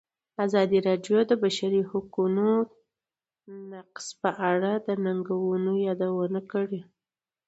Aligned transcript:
ازادي 0.45 0.79
راډیو 0.87 1.17
د 1.25 1.27
د 1.29 1.33
بشري 1.43 1.81
حقونو 1.91 2.47
نقض 3.71 4.05
په 4.21 4.29
اړه 4.51 4.71
د 4.85 4.87
ننګونو 5.05 5.71
یادونه 5.87 6.39
کړې. 6.51 6.81